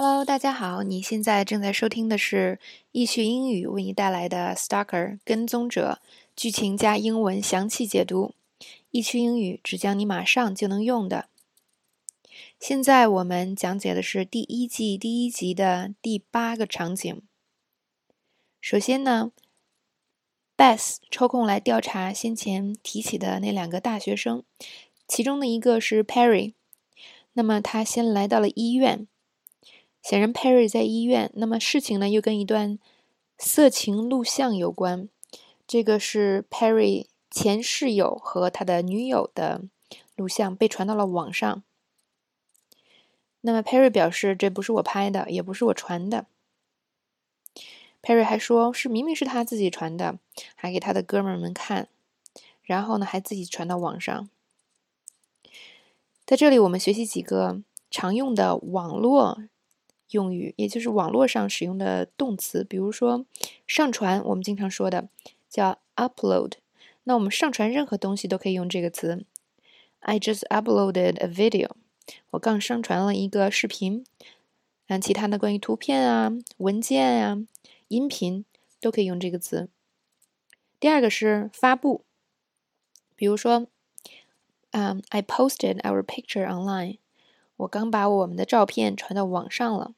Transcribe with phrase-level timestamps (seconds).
[0.00, 2.60] Hello，大家好，你现在正在收听的是
[2.92, 5.98] 易趣英语为你带来的《Stalker 跟踪者》
[6.36, 8.32] 剧情加英文详细解读。
[8.92, 11.28] 易趣英语只讲你马上就能用的。
[12.60, 17.20] 现在我们讲解的是第一季第一集的第八个场景。
[18.60, 19.32] 首先呢
[20.56, 24.44] ，Beth 抽空来调查先前提起的那两个大学生，
[25.08, 26.52] 其中的一个是 Perry。
[27.32, 29.08] 那么他先来到了医院。
[30.08, 31.30] 显然，Perry 在医院。
[31.34, 32.78] 那么事情呢，又跟一段
[33.36, 35.06] 色情录像有关。
[35.66, 39.64] 这个是 Perry 前室友和他的女友的
[40.16, 41.62] 录像被传到了网上。
[43.42, 46.24] 那么 Perry 表示，这不是我拍的，也不是我传的。
[48.00, 50.18] Perry 还说是明明是他自己传的，
[50.54, 51.90] 还给他的哥们儿们看，
[52.62, 54.30] 然后呢，还自己传到网上。
[56.24, 59.42] 在这里，我们学习几个常用的网络。
[60.10, 63.26] 用语，也就是网络上使用的动词，比如说
[63.66, 65.08] 上传，我们经常说的
[65.48, 66.52] 叫 upload。
[67.04, 69.24] 那我们上传任何东西都可以用这个词。
[70.00, 71.70] I just uploaded a video。
[72.30, 74.04] 我刚上传了一个视频。
[74.86, 77.36] 嗯，其他的关于图片啊、文件啊、
[77.88, 78.46] 音频
[78.80, 79.68] 都可以用这个词。
[80.80, 82.04] 第二个是发布，
[83.14, 83.66] 比如说，
[84.70, 86.96] 嗯，I posted our picture online。
[87.58, 89.92] 我刚把我们的照片传到网上了。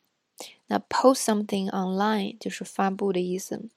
[0.67, 3.69] 那 post something online 就是发布的意思。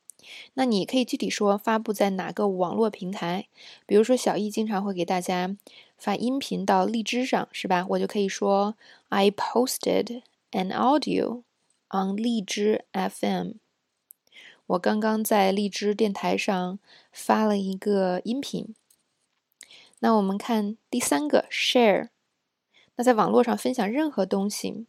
[0.54, 3.48] 那你可以具体说发布在哪个网络平台？
[3.86, 5.58] 比如说小易经常会给大家
[5.98, 7.86] 发音频到荔枝上，是吧？
[7.90, 8.78] 我就可以说
[9.10, 11.44] I posted an audio
[11.90, 13.56] on 荔枝 FM。
[14.68, 16.80] 我刚刚在荔枝电台上
[17.12, 18.74] 发了一个音频。
[20.00, 22.13] 那我们看第三个 share。
[22.96, 24.86] 那在网络上分享任何东西。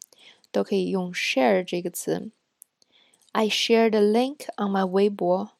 [0.55, 2.31] 都可以用 share 这个词。
[3.33, 5.51] I shared a link on my 微博。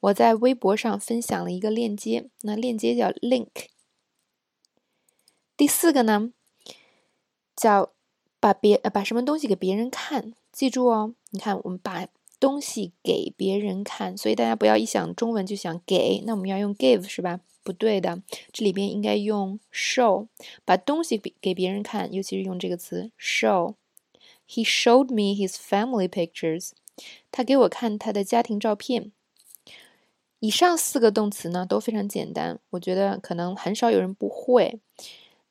[0.00, 3.68] 我在微博上分享了一个链接，那链接叫 link。
[5.56, 6.32] 第四个呢，
[7.54, 7.92] 叫
[8.40, 10.34] 把别把什么东西给别人看。
[10.50, 12.08] 记住哦，你看我们把
[12.40, 17.38] 东西给别人看，所以大家不要一想中文就想给，那我们要用 give 是吧？
[17.62, 18.22] 不对的，
[18.52, 20.28] 这里边应该用 show，
[20.64, 23.74] 把东西给给别人看，尤其是用这个词 show。
[24.48, 26.70] He showed me his family pictures.
[27.30, 29.12] 他给我看他的家庭照片。
[30.40, 34.80] 以上四个动词呢都非常简单，我觉得可能很少有人不会。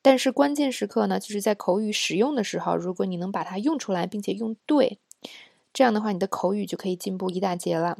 [0.02, 4.98] 但是关键时刻呢，就是在口语使用的时候，如果你能把它用出来，并且用对，
[5.72, 7.98] 这样的话，你的口语就可以进步一大截了。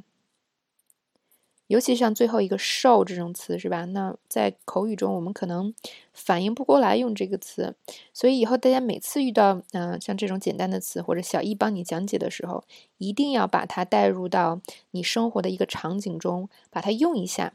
[1.70, 3.84] 尤其像最后一个 show 这种词是吧？
[3.84, 5.72] 那在口语中我们可能
[6.12, 7.76] 反应不过来用这个词，
[8.12, 12.64] 所以以后大家每次遇到嗯像这种简单的词或者小易帮你讲解的时候，
[12.98, 14.60] 一定要把它带入到
[14.90, 17.52] 你生活的一个场景中，把它用一下。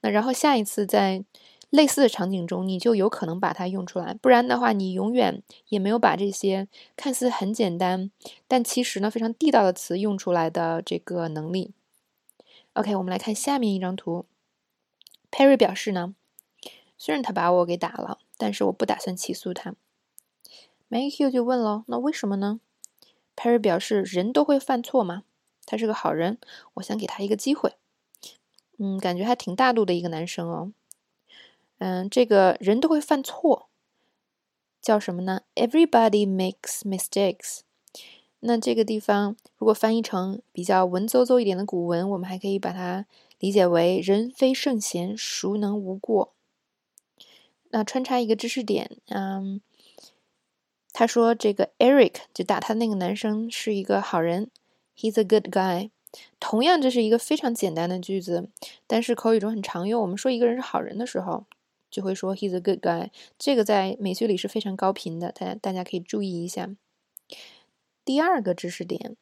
[0.00, 1.24] 那然后下一次在
[1.70, 6.66] 类似的场景中，你就有可能把它用出来，不然的话，你永远也没有把这些
[6.96, 8.10] 看似很简单，
[8.48, 11.70] 但其实呢非常地道的词用出来的这个能力。
[12.74, 14.26] OK，我们来看下面一张图。
[15.30, 16.14] Perry 表示呢，
[16.98, 19.76] 虽然他把我给打了，但是我不打算起诉他。
[20.90, 22.60] Maggie 就问了，那为什么呢
[23.36, 25.22] ？Perry 表示，人都会犯错嘛，
[25.64, 26.38] 他是个好人，
[26.74, 27.74] 我想给他一个机会。
[28.78, 30.72] 嗯，感觉还挺大度的一个男生哦。
[31.78, 33.68] 嗯，这个人都会犯错，
[34.80, 37.60] 叫什么呢？Everybody makes mistakes。
[38.46, 43.06] 那这个地方如果翻译成比较文绉绉一点的古文，我们还可以把它
[43.38, 46.34] 理解为“人非圣贤，孰能无过”。
[47.72, 49.62] 那穿插一个知识点，嗯，
[50.92, 54.50] 他说这个 Eric 就打他那个男生是一个好人
[54.94, 55.88] ，He's a good guy。
[56.38, 58.50] 同样，这是一个非常简单的句子，
[58.86, 60.02] 但是口语中很常用。
[60.02, 61.46] 我们说一个人是好人的时候，
[61.90, 63.08] 就会说 He's a good guy。
[63.38, 66.76] 这个在美剧里是非常高频的，大家大家可以注意一下。
[68.04, 69.16] 第二个知识点，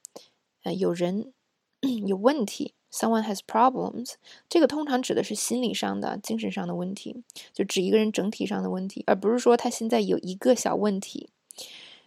[0.64, 1.32] 呃，有人
[2.06, 4.14] 有问题，someone has problems，
[4.48, 11.30] 这个通常指的是心理上的、精神上的问题，就指一个人整体上的问题，而不是说他现在有一个小问题。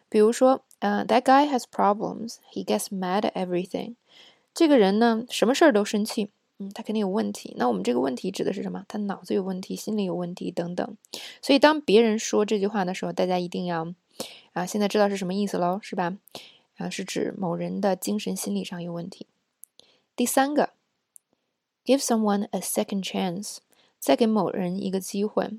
[0.08, 3.96] 比如说，呃，that guy has problems，he gets mad at everything。
[4.54, 6.30] 这个人呢，什么事儿都生气，
[6.60, 7.54] 嗯，他肯定有问题。
[7.58, 8.86] 那我们这个问题指的是什么？
[8.88, 10.96] 他脑子有问题，心理有问题等等。
[11.42, 13.94] 所以当别人说这句话的时候，大家一定要
[14.54, 16.16] 啊，现在知道是什么意思喽，是吧？
[16.78, 19.28] 啊，是指某人的精神心理上有问题。
[20.16, 20.72] 第三个
[21.84, 23.58] ，give someone a second chance，
[24.00, 25.52] 再给某人一个机会。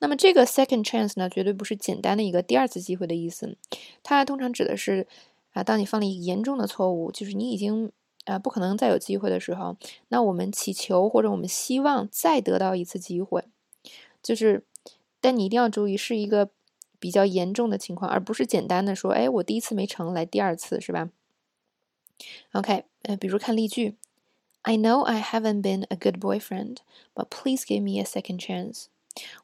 [0.00, 3.56] 那么这个 second chance 呢，绝对不是简单的一个第二次机会的意思，
[4.02, 5.06] 它通常指的是，
[5.52, 7.92] 啊，当你犯了一个严重的错误，就是你已经
[8.24, 9.76] 啊不可能再有机会的时候，
[10.08, 13.44] 那我们祈求或者我们希望再得到一次机会，
[14.22, 14.64] 就是，
[15.20, 16.50] 但你一定要注意是一个
[16.99, 21.09] 比较严重的情况，而不是简单的说，哎，我第一次没成，来第二次是吧？
[22.53, 23.95] OK，呃，比如看例句，
[24.61, 26.77] I know I haven't been a good boyfriend,
[27.13, 28.85] but please give me a second chance。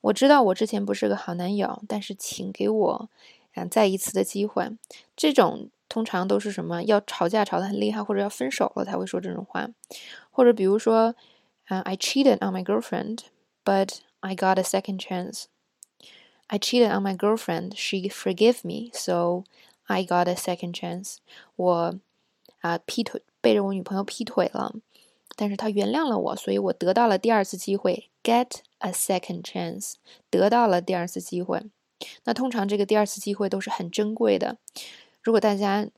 [0.02, 3.10] 我知道我之前不是个好男友，但是请给我
[3.54, 4.70] 啊再一次的机会。
[5.16, 5.70] 这种。
[5.92, 9.68] 通常都是什么要吵架吵得很厉害，或者要分手了才会说这种话，
[10.30, 11.14] 或者比如说，
[11.66, 13.24] 啊，I cheated on my girlfriend,
[13.66, 15.48] but I got a second chance.
[16.49, 19.45] I cheated on my girlfriend, she forgive me, so
[19.87, 21.17] I got a second chance.
[21.57, 21.99] 我
[22.61, 24.75] 啊劈腿背着我女朋友劈腿了，
[25.37, 29.95] 但是她原谅了我，所以我得到了第二次机会，get a second chance，
[30.31, 31.63] 得到了第二次机会。
[32.25, 34.59] 那通常这个第二次机会都是很珍贵的。
[35.23, 35.89] 如果大家，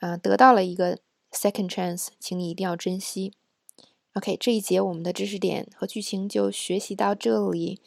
[0.00, 0.98] 啊，得到了一个
[1.32, 3.32] second chance，请你一定要珍惜。
[4.14, 7.80] OK，这一节我们的知识点和剧情就学习到这里，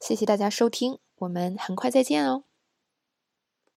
[0.00, 2.44] 谢谢大家收听，我们很快再见哦。